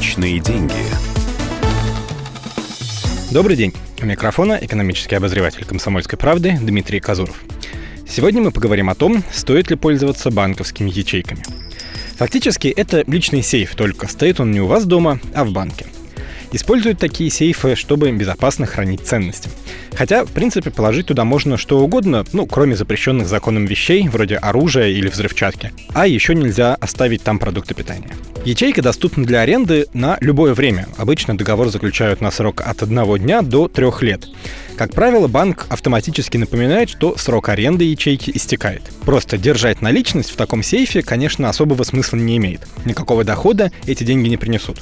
[0.00, 0.72] Личные деньги.
[3.30, 3.74] Добрый день.
[4.00, 7.38] У микрофона экономический обозреватель «Комсомольской правды» Дмитрий Казуров.
[8.08, 11.42] Сегодня мы поговорим о том, стоит ли пользоваться банковскими ячейками.
[12.16, 15.84] Фактически это личный сейф, только стоит он не у вас дома, а в банке.
[16.52, 19.50] Используют такие сейфы, чтобы безопасно хранить ценности.
[19.94, 24.88] Хотя, в принципе, положить туда можно что угодно, ну, кроме запрещенных законом вещей, вроде оружия
[24.88, 25.72] или взрывчатки.
[25.94, 28.10] А еще нельзя оставить там продукты питания.
[28.44, 30.88] Ячейка доступна для аренды на любое время.
[30.96, 34.26] Обычно договор заключают на срок от одного дня до трех лет.
[34.76, 38.82] Как правило, банк автоматически напоминает, что срок аренды ячейки истекает.
[39.04, 42.66] Просто держать наличность в таком сейфе, конечно, особого смысла не имеет.
[42.86, 44.78] Никакого дохода эти деньги не принесут.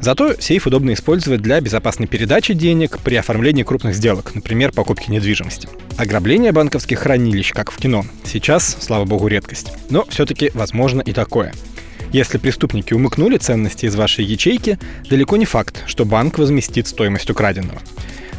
[0.00, 5.68] Зато сейф удобно использовать для безопасной передачи денег при оформлении крупных сделок, например, покупки недвижимости.
[5.96, 9.72] Ограбление банковских хранилищ, как в кино, сейчас, слава богу, редкость.
[9.90, 11.52] Но все-таки возможно и такое.
[12.12, 14.78] Если преступники умыкнули ценности из вашей ячейки,
[15.10, 17.80] далеко не факт, что банк возместит стоимость украденного.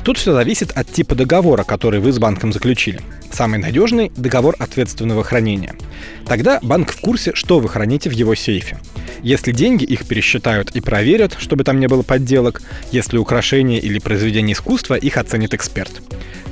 [0.04, 3.02] Тут все зависит от типа договора, который вы с банком заключили.
[3.32, 5.76] Самый надежный– договор ответственного хранения.
[6.26, 8.80] Тогда банк в курсе, что вы храните в его сейфе.
[9.22, 12.62] Если деньги, их пересчитают и проверят, чтобы там не было подделок.
[12.92, 16.02] Если украшения или произведения искусства, их оценит эксперт.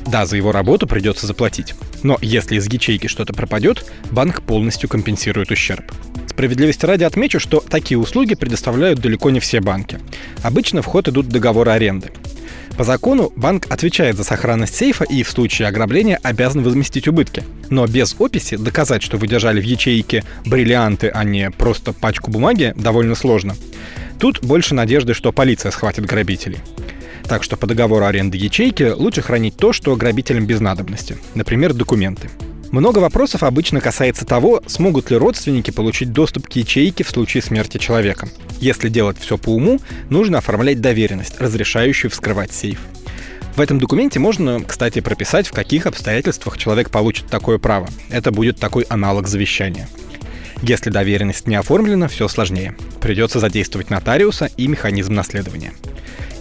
[0.05, 1.73] Да, за его работу придется заплатить.
[2.03, 5.91] Но если из ячейки что-то пропадет, банк полностью компенсирует ущерб.
[6.27, 9.99] Справедливости ради отмечу, что такие услуги предоставляют далеко не все банки.
[10.43, 12.11] Обычно в ход идут договоры аренды.
[12.77, 17.43] По закону банк отвечает за сохранность сейфа и в случае ограбления обязан возместить убытки.
[17.71, 22.73] Но без описи доказать, что вы держали в ячейке бриллианты, а не просто пачку бумаги,
[22.77, 23.55] довольно сложно.
[24.19, 26.59] Тут больше надежды, что полиция схватит грабителей.
[27.27, 31.17] Так что по договору аренды ячейки лучше хранить то, что грабителям без надобности.
[31.33, 32.29] Например, документы.
[32.71, 37.77] Много вопросов обычно касается того, смогут ли родственники получить доступ к ячейке в случае смерти
[37.77, 38.27] человека.
[38.59, 39.79] Если делать все по уму,
[40.09, 42.79] нужно оформлять доверенность, разрешающую вскрывать сейф.
[43.55, 47.87] В этом документе можно, кстати, прописать, в каких обстоятельствах человек получит такое право.
[48.09, 49.87] Это будет такой аналог завещания.
[50.61, 52.75] Если доверенность не оформлена, все сложнее.
[52.99, 55.73] Придется задействовать нотариуса и механизм наследования.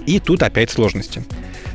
[0.07, 1.23] И тут опять сложности.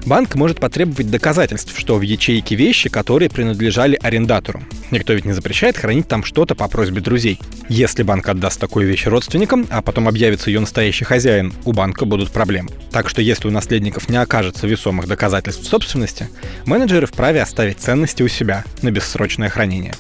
[0.06, 4.64] Банк может потребовать доказательств, что в ячейке вещи, которые принадлежали арендатору.
[4.90, 7.40] Никто ведь не запрещает хранить там что-то по просьбе друзей.
[7.70, 12.32] Если банк отдаст такую вещь родственникам, а потом объявится ее настоящий хозяин, у банка будут
[12.32, 12.70] проблемы.
[12.92, 16.30] Так что если у наследников не окажется весомых доказательств собственности,
[16.66, 19.94] менеджеры вправе оставить ценности у себя на бессрочное хранение.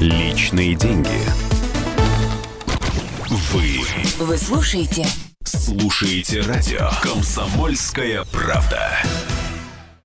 [0.00, 1.08] Личные деньги.
[3.28, 5.06] Вы Вы слушаете
[5.50, 9.02] слушаете радио «Комсомольская правда».